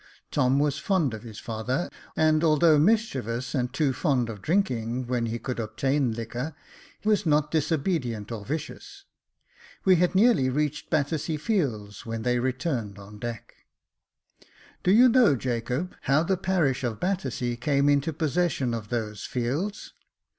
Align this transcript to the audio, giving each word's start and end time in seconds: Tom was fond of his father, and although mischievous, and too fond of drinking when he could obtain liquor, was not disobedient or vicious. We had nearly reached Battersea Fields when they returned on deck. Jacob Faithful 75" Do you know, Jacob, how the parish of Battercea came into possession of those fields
Tom 0.31 0.57
was 0.57 0.79
fond 0.79 1.13
of 1.13 1.21
his 1.21 1.37
father, 1.37 1.87
and 2.15 2.43
although 2.43 2.79
mischievous, 2.79 3.53
and 3.53 3.71
too 3.71 3.93
fond 3.93 4.29
of 4.29 4.41
drinking 4.41 5.05
when 5.05 5.27
he 5.27 5.37
could 5.37 5.59
obtain 5.59 6.11
liquor, 6.11 6.55
was 7.03 7.23
not 7.23 7.51
disobedient 7.51 8.31
or 8.31 8.43
vicious. 8.43 9.05
We 9.85 9.97
had 9.97 10.15
nearly 10.15 10.49
reached 10.49 10.89
Battersea 10.89 11.37
Fields 11.37 12.03
when 12.03 12.23
they 12.23 12.39
returned 12.39 12.97
on 12.97 13.19
deck. 13.19 13.53
Jacob 14.39 14.47
Faithful 14.47 14.55
75" 14.81 14.83
Do 14.85 14.91
you 14.91 15.07
know, 15.09 15.35
Jacob, 15.35 15.95
how 16.01 16.23
the 16.23 16.35
parish 16.35 16.83
of 16.83 16.99
Battercea 16.99 17.57
came 17.59 17.87
into 17.87 18.11
possession 18.11 18.73
of 18.73 18.89
those 18.89 19.25
fields 19.25 19.93